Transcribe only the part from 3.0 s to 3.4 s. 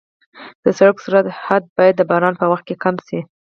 شي.